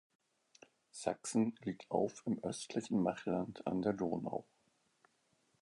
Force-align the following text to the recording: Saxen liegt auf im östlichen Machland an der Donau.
Saxen 0.89 1.53
liegt 1.61 1.91
auf 1.91 2.23
im 2.25 2.43
östlichen 2.43 3.03
Machland 3.03 3.67
an 3.67 3.83
der 3.83 3.93
Donau. 3.93 4.45